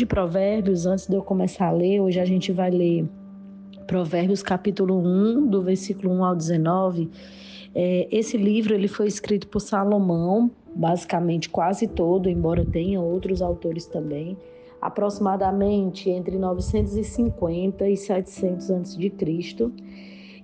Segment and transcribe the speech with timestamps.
[0.00, 3.04] de Provérbios, antes de eu começar a ler, hoje a gente vai ler
[3.84, 7.10] Provérbios capítulo 1, do versículo 1 ao 19.
[7.74, 13.86] É, esse livro ele foi escrito por Salomão, basicamente quase todo, embora tenha outros autores
[13.86, 14.36] também,
[14.80, 19.72] aproximadamente entre 950 e 700 a.C.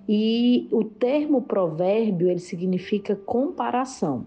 [0.09, 4.27] E o termo provérbio ele significa comparação.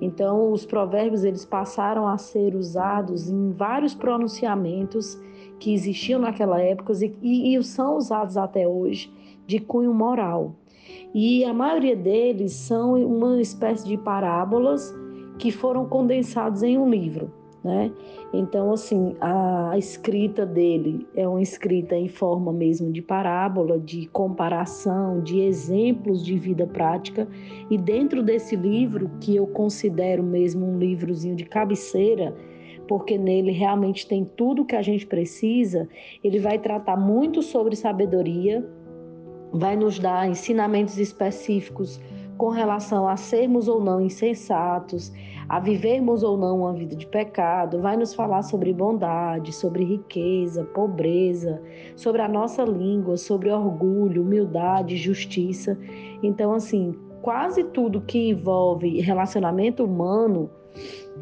[0.00, 5.18] Então, os provérbios eles passaram a ser usados em vários pronunciamentos
[5.58, 6.92] que existiam naquela época
[7.22, 9.10] e, e são usados até hoje
[9.46, 10.54] de cunho moral.
[11.14, 14.94] E a maioria deles são uma espécie de parábolas
[15.38, 17.32] que foram condensados em um livro
[17.66, 17.92] né?
[18.32, 25.20] Então, assim, a escrita dele é uma escrita em forma mesmo de parábola, de comparação,
[25.20, 27.26] de exemplos de vida prática.
[27.68, 32.34] E dentro desse livro, que eu considero mesmo um livrozinho de cabeceira,
[32.86, 35.88] porque nele realmente tem tudo que a gente precisa,
[36.22, 38.64] ele vai tratar muito sobre sabedoria,
[39.52, 42.00] vai nos dar ensinamentos específicos
[42.36, 45.12] com relação a sermos ou não insensatos,
[45.48, 50.64] a vivermos ou não uma vida de pecado, vai nos falar sobre bondade, sobre riqueza,
[50.64, 51.62] pobreza,
[51.94, 55.78] sobre a nossa língua, sobre orgulho, humildade, justiça.
[56.22, 60.50] Então, assim, quase tudo que envolve relacionamento humano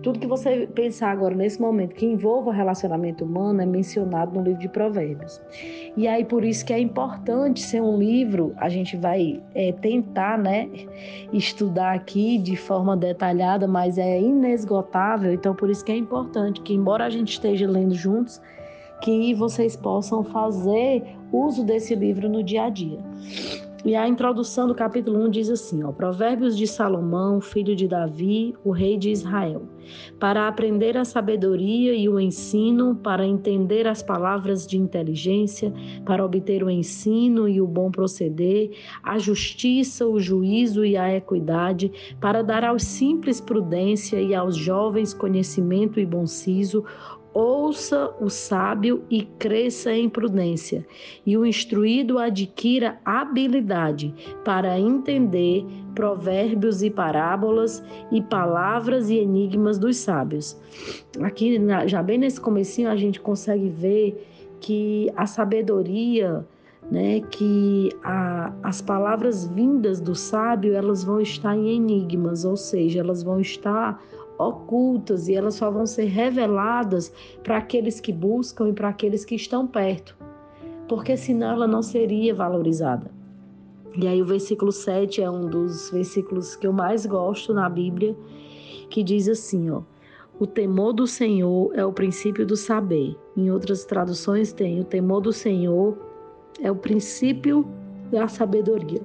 [0.02, 4.60] tudo que você pensar agora nesse momento que envolva relacionamento humano é mencionado no livro
[4.60, 5.40] de Provérbios.
[5.96, 10.36] E aí por isso que é importante ser um livro, a gente vai é, tentar,
[10.36, 10.68] né,
[11.32, 15.32] estudar aqui de forma detalhada, mas é inesgotável.
[15.32, 18.40] Então por isso que é importante que embora a gente esteja lendo juntos,
[19.00, 22.98] que vocês possam fazer uso desse livro no dia a dia.
[23.84, 28.54] E a introdução do capítulo 1 diz assim: ó, Provérbios de Salomão, filho de Davi,
[28.64, 29.68] o rei de Israel,
[30.18, 35.70] para aprender a sabedoria e o ensino, para entender as palavras de inteligência,
[36.06, 38.70] para obter o ensino e o bom proceder,
[39.02, 45.12] a justiça, o juízo e a equidade, para dar aos simples prudência e aos jovens
[45.12, 46.82] conhecimento e bom siso,
[47.34, 50.86] Ouça o sábio e cresça em prudência,
[51.26, 54.14] e o instruído adquira habilidade
[54.44, 60.56] para entender provérbios e parábolas e palavras e enigmas dos sábios.
[61.22, 64.30] Aqui, já bem nesse comecinho, a gente consegue ver
[64.60, 66.46] que a sabedoria,
[66.88, 73.00] né, que a, as palavras vindas do sábio, elas vão estar em enigmas, ou seja,
[73.00, 74.00] elas vão estar
[74.38, 77.12] ocultas e elas só vão ser reveladas
[77.42, 80.16] para aqueles que buscam e para aqueles que estão perto,
[80.88, 83.10] porque senão ela não seria valorizada.
[83.96, 88.16] E aí o versículo 7 é um dos versículos que eu mais gosto na Bíblia,
[88.90, 89.82] que diz assim, ó:
[90.38, 93.16] O temor do Senhor é o princípio do saber.
[93.36, 95.96] Em outras traduções tem: O temor do Senhor
[96.60, 97.64] é o princípio
[98.10, 99.02] da sabedoria.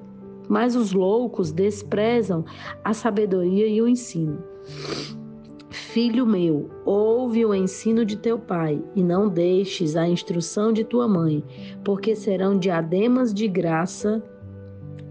[0.48, 2.44] Mas os loucos desprezam
[2.82, 4.42] a sabedoria e o ensino.
[5.70, 11.06] Filho meu, ouve o ensino de teu pai, e não deixes a instrução de tua
[11.06, 11.44] mãe,
[11.84, 14.20] porque serão diademas de graça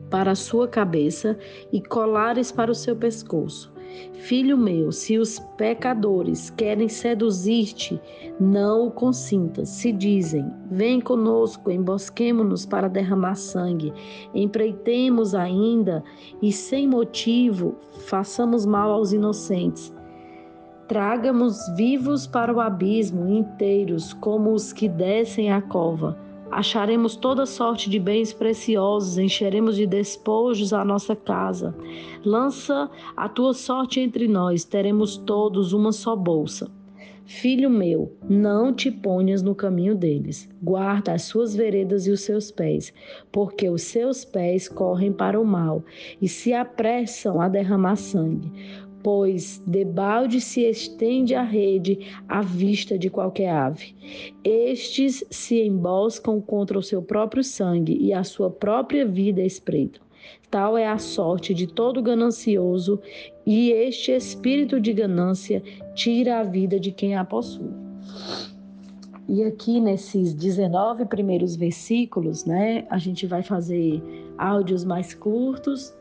[0.09, 1.37] para a sua cabeça
[1.71, 3.71] e colares para o seu pescoço.
[4.13, 7.99] Filho meu, se os pecadores querem seduzir-te,
[8.39, 9.69] não o consintas.
[9.69, 13.93] Se dizem: Vem conosco, embosquemo-nos para derramar sangue,
[14.33, 16.03] empreitemos ainda
[16.41, 17.75] e sem motivo
[18.07, 19.91] façamos mal aos inocentes.
[20.89, 26.17] Tragamos vivos para o abismo, inteiros, como os que descem a cova.
[26.49, 31.75] Acharemos toda sorte de bens preciosos, encheremos de despojos a nossa casa.
[32.25, 36.71] Lança a tua sorte entre nós, teremos todos uma só bolsa.
[37.23, 40.49] Filho meu, não te ponhas no caminho deles.
[40.59, 42.91] Guarda as suas veredas e os seus pés,
[43.31, 45.83] porque os seus pés correm para o mal
[46.19, 48.51] e se apressam a derramar sangue
[49.03, 53.95] pois debalde se estende a rede à vista de qualquer ave.
[54.43, 60.01] Estes se emboscam contra o seu próprio sangue e a sua própria vida espreitam.
[60.49, 62.99] Tal é a sorte de todo ganancioso,
[63.45, 65.61] e este espírito de ganância
[65.95, 67.69] tira a vida de quem a possui.
[69.27, 74.01] E aqui nesses 19 primeiros versículos, né, a gente vai fazer
[74.37, 75.93] áudios mais curtos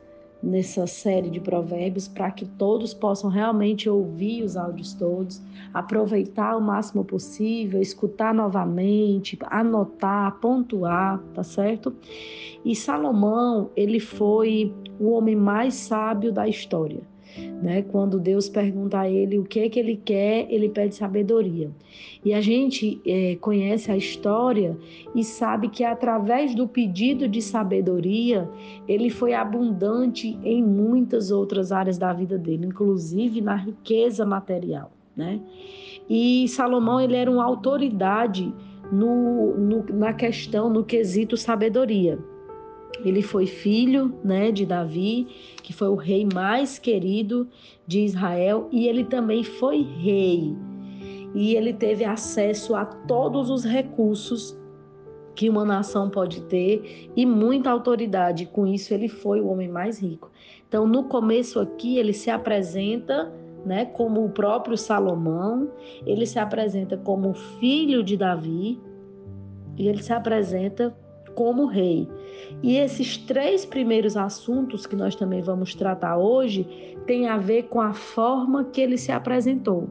[0.42, 5.42] nessa série de provérbios para que todos possam realmente ouvir os áudios todos,
[5.74, 11.94] aproveitar o máximo possível, escutar novamente, anotar, pontuar, tá certo?
[12.64, 17.00] E Salomão, ele foi o homem mais sábio da história.
[17.62, 17.82] Né?
[17.82, 21.70] Quando Deus pergunta a ele o que é que ele quer, ele pede sabedoria.
[22.24, 24.76] E a gente é, conhece a história
[25.14, 28.48] e sabe que através do pedido de sabedoria,
[28.86, 34.92] ele foi abundante em muitas outras áreas da vida dele, inclusive na riqueza material.
[35.16, 35.40] Né?
[36.08, 38.54] E Salomão ele era uma autoridade
[38.92, 42.18] no, no, na questão, no quesito sabedoria.
[43.04, 45.26] Ele foi filho né, de Davi,
[45.62, 47.48] que foi o rei mais querido
[47.86, 50.56] de Israel, e ele também foi rei.
[51.34, 54.58] E ele teve acesso a todos os recursos
[55.34, 58.46] que uma nação pode ter e muita autoridade.
[58.46, 60.32] Com isso, ele foi o homem mais rico.
[60.66, 63.32] Então, no começo aqui, ele se apresenta
[63.64, 65.70] né, como o próprio Salomão,
[66.04, 68.80] ele se apresenta como filho de Davi
[69.76, 70.96] e ele se apresenta
[71.34, 72.08] como rei.
[72.62, 77.80] E esses três primeiros assuntos que nós também vamos tratar hoje têm a ver com
[77.80, 79.88] a forma que ele se apresentou.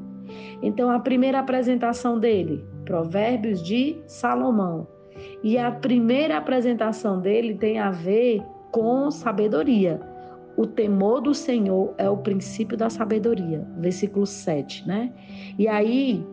[0.62, 4.88] Então, a primeira apresentação dele, Provérbios de Salomão.
[5.44, 10.00] E a primeira apresentação dele tem a ver com sabedoria.
[10.56, 15.14] O temor do Senhor é o princípio da sabedoria, versículo 7, né?
[15.58, 16.26] E aí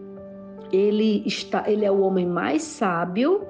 [0.73, 3.47] ele está, ele é o homem mais sábio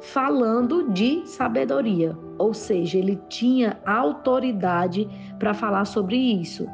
[0.00, 5.08] falando de sabedoria, ou seja, ele tinha autoridade
[5.38, 6.66] para falar sobre isso.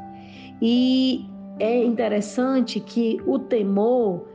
[0.61, 1.25] E
[1.59, 4.25] é interessante que o temor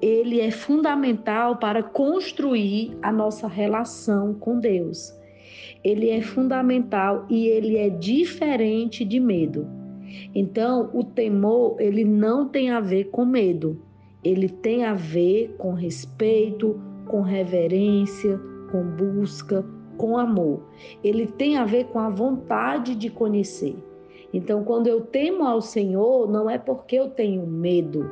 [0.00, 5.14] ele é fundamental para construir a nossa relação com Deus.
[5.84, 9.66] Ele é fundamental e ele é diferente de medo.
[10.34, 13.80] Então, o temor, ele não tem a ver com medo.
[14.24, 16.80] Ele tem a ver com respeito,
[17.10, 18.40] com reverência,
[18.70, 19.66] com busca,
[19.98, 20.62] com amor.
[21.02, 23.76] Ele tem a ver com a vontade de conhecer.
[24.32, 28.08] Então, quando eu temo ao Senhor, não é porque eu tenho medo,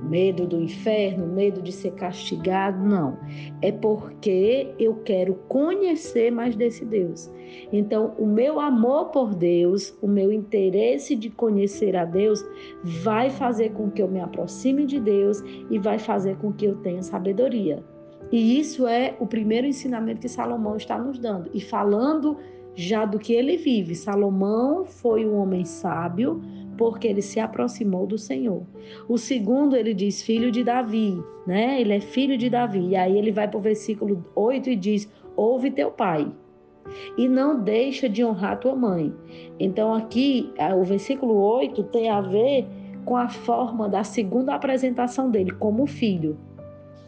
[0.00, 3.18] medo do inferno, medo de ser castigado, não.
[3.60, 7.30] É porque eu quero conhecer mais desse Deus.
[7.70, 12.42] Então, o meu amor por Deus, o meu interesse de conhecer a Deus,
[12.82, 16.76] vai fazer com que eu me aproxime de Deus e vai fazer com que eu
[16.76, 17.84] tenha sabedoria.
[18.32, 21.50] E isso é o primeiro ensinamento que Salomão está nos dando.
[21.52, 22.36] E falando
[22.74, 26.40] já do que ele vive, Salomão foi um homem sábio
[26.76, 28.62] porque ele se aproximou do Senhor.
[29.08, 31.80] O segundo, ele diz filho de Davi, né?
[31.80, 32.88] Ele é filho de Davi.
[32.88, 36.30] E aí ele vai para o versículo 8 e diz: Ouve teu pai
[37.16, 39.12] e não deixa de honrar tua mãe.
[39.58, 42.66] Então aqui, o versículo 8 tem a ver
[43.04, 46.36] com a forma da segunda apresentação dele como filho.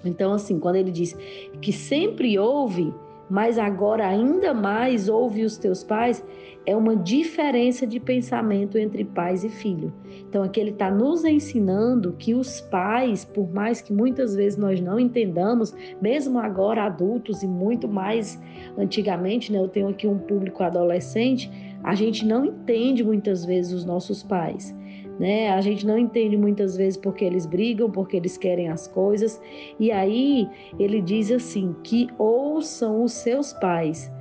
[0.04, 1.16] Então, assim, quando ele diz
[1.60, 2.92] que sempre ouve,
[3.28, 6.24] mas agora ainda mais ouve os teus pais,
[6.64, 9.92] é uma diferença de pensamento entre pais e filho.
[10.28, 14.80] Então, aqui ele está nos ensinando que os pais, por mais que muitas vezes nós
[14.80, 18.40] não entendamos, mesmo agora adultos e muito mais
[18.76, 19.58] antigamente, né?
[19.58, 21.50] Eu tenho aqui um público adolescente,
[21.84, 24.75] a gente não entende muitas vezes os nossos pais.
[25.18, 25.50] Né?
[25.50, 29.40] A gente não entende muitas vezes porque eles brigam, porque eles querem as coisas.
[29.80, 30.48] E aí
[30.78, 34.12] ele diz assim: que ouçam os seus pais.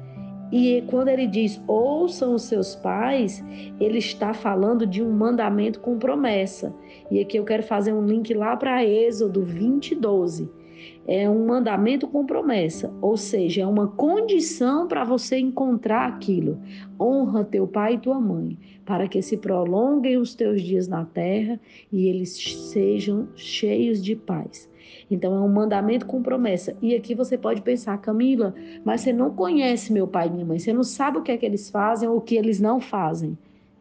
[0.51, 3.43] E quando ele diz ouçam os seus pais,
[3.79, 6.73] ele está falando de um mandamento com promessa.
[7.11, 10.64] E aqui eu quero fazer um link lá para Êxodo 20, 12
[11.07, 16.59] é um mandamento com promessa, ou seja, é uma condição para você encontrar aquilo.
[16.99, 21.59] Honra teu pai e tua mãe, para que se prolonguem os teus dias na terra
[21.91, 22.31] e eles
[22.71, 24.69] sejam cheios de paz.
[25.09, 26.75] Então é um mandamento com promessa.
[26.81, 30.59] E aqui você pode pensar, Camila, mas você não conhece meu pai e minha mãe,
[30.59, 33.37] você não sabe o que é que eles fazem ou o que eles não fazem.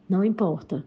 [0.08, 0.84] Não importa.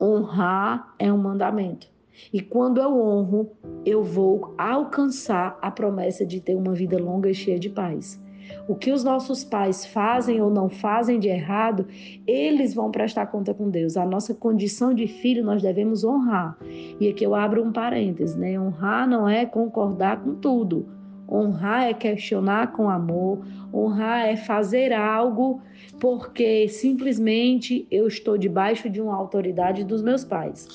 [0.00, 1.93] Honrar é um mandamento.
[2.32, 3.50] E quando eu honro,
[3.84, 8.22] eu vou alcançar a promessa de ter uma vida longa e cheia de paz.
[8.68, 11.86] O que os nossos pais fazem ou não fazem de errado,
[12.26, 13.96] eles vão prestar conta com Deus.
[13.96, 16.56] A nossa condição de filho nós devemos honrar.
[17.00, 18.58] E aqui eu abro um parênteses, né?
[18.58, 20.86] Honrar não é concordar com tudo.
[21.28, 23.40] Honrar é questionar com amor,
[23.72, 25.60] honrar é fazer algo
[25.98, 30.68] porque simplesmente eu estou debaixo de uma autoridade dos meus pais.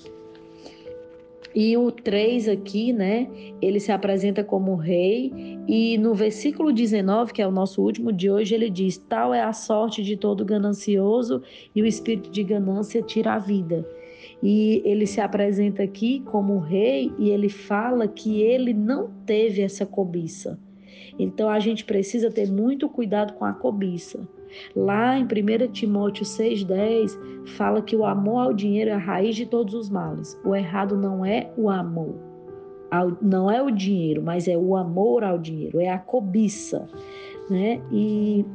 [1.56, 3.28] E o 3 aqui, né,
[3.62, 5.32] ele se apresenta como rei,
[5.68, 9.42] e no versículo 19, que é o nosso último de hoje, ele diz: Tal é
[9.42, 11.42] a sorte de todo ganancioso,
[11.76, 13.88] e o espírito de ganância tira a vida.
[14.42, 19.86] E ele se apresenta aqui como rei, e ele fala que ele não teve essa
[19.86, 20.60] cobiça.
[21.18, 24.28] Então a gente precisa ter muito cuidado com a cobiça.
[24.76, 29.46] Lá em 1 Timóteo 6,10 fala que o amor ao dinheiro é a raiz de
[29.46, 30.40] todos os males.
[30.46, 32.16] O errado não é o amor,
[33.22, 36.88] não é o dinheiro, mas é o amor ao dinheiro, é a cobiça.
[37.50, 37.82] Né?
[37.92, 38.46] E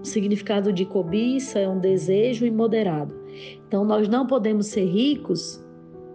[0.00, 3.14] o significado de cobiça é um desejo imoderado.
[3.66, 5.64] Então nós não podemos ser ricos,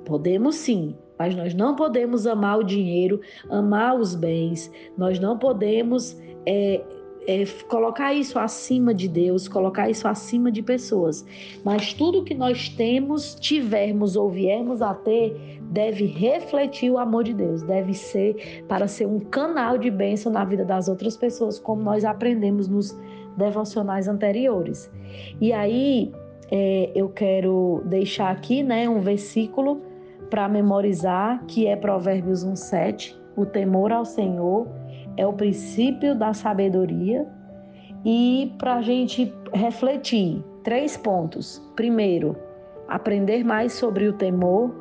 [0.05, 6.17] podemos sim, mas nós não podemos amar o dinheiro, amar os bens, nós não podemos
[6.45, 6.81] é,
[7.27, 11.25] é, colocar isso acima de Deus, colocar isso acima de pessoas.
[11.63, 17.33] Mas tudo que nós temos, tivermos ou viermos a ter, deve refletir o amor de
[17.33, 21.81] Deus, deve ser para ser um canal de bênção na vida das outras pessoas, como
[21.81, 22.97] nós aprendemos nos
[23.37, 24.91] devocionais anteriores.
[25.41, 26.11] E aí
[26.51, 29.81] é, eu quero deixar aqui né, um versículo
[30.29, 33.15] para memorizar, que é Provérbios 1,7.
[33.35, 34.67] O temor ao Senhor
[35.17, 37.27] é o princípio da sabedoria.
[38.05, 41.61] E para a gente refletir, três pontos.
[41.75, 42.35] Primeiro,
[42.87, 44.73] aprender mais sobre o temor.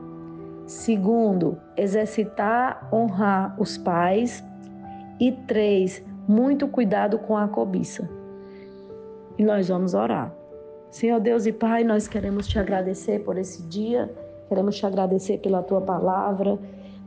[0.67, 4.45] Segundo, exercitar, honrar os pais.
[5.21, 8.09] E três, muito cuidado com a cobiça.
[9.39, 10.35] E nós vamos orar.
[10.91, 14.13] Senhor Deus e Pai, nós queremos te agradecer por esse dia,
[14.49, 16.59] queremos te agradecer pela tua palavra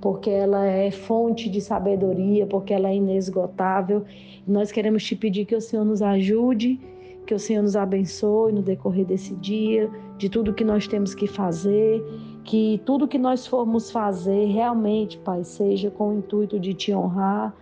[0.02, 4.04] porque ela é fonte de sabedoria, porque ela é inesgotável.
[4.48, 6.80] nós queremos te pedir que o Senhor nos ajude,
[7.26, 11.28] que o Senhor nos abençoe no decorrer desse dia, de tudo que nós temos que
[11.28, 12.04] fazer,
[12.44, 17.56] que tudo que nós formos fazer realmente, Pai, seja com o intuito de te honrar,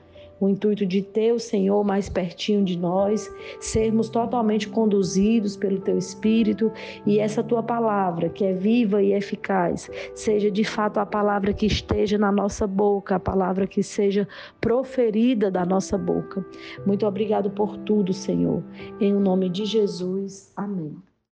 [0.44, 5.98] o intuito de ter o Senhor mais pertinho de nós, sermos totalmente conduzidos pelo teu
[5.98, 6.70] Espírito
[7.06, 11.66] e essa tua palavra, que é viva e eficaz, seja de fato a palavra que
[11.66, 14.28] esteja na nossa boca, a palavra que seja
[14.60, 16.46] proferida da nossa boca.
[16.86, 18.62] Muito obrigado por tudo, Senhor.
[19.00, 20.52] Em nome de Jesus.
[20.58, 21.13] Amém.